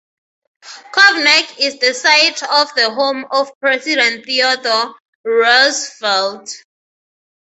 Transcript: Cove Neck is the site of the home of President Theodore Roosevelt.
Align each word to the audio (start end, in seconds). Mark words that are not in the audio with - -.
Cove 0.95 1.23
Neck 1.23 1.59
is 1.59 1.77
the 1.77 1.93
site 1.93 2.41
of 2.41 2.73
the 2.73 2.89
home 2.89 3.23
of 3.29 3.51
President 3.59 4.25
Theodore 4.25 4.95
Roosevelt. 5.23 6.49